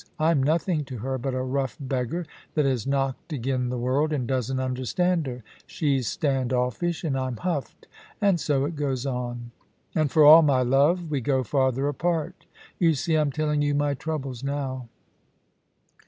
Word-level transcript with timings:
I'm 0.17 0.41
nothing 0.41 0.83
to 0.85 0.97
her 0.97 1.19
but 1.19 1.35
a 1.35 1.43
rough 1.43 1.77
beggar 1.79 2.25
that 2.55 2.65
has 2.65 2.87
knocked 2.87 3.33
agen 3.33 3.69
the 3.69 3.77
world 3.77 4.11
and 4.11 4.25
doesn't 4.27 4.59
understand 4.59 5.27
her. 5.27 5.43
She's 5.67 6.07
stand 6.07 6.49
ofRsh, 6.49 7.03
and 7.03 7.15
I'm 7.15 7.37
huffed— 7.37 7.85
and 8.19 8.39
so 8.39 8.65
it 8.65 8.75
goes 8.75 9.05
on; 9.05 9.51
and 9.93 10.09
for 10.09 10.25
all 10.25 10.41
my 10.41 10.63
love, 10.63 11.11
we 11.11 11.21
go 11.21 11.43
farther 11.43 11.87
apart..• 11.87 12.33
You 12.79 12.95
see 12.95 13.13
I'm 13.15 13.31
telling 13.31 13.61
you 13.61 13.75
my 13.75 13.93
trou 13.93 14.17
bles 14.17 14.43
now.' 14.43 14.87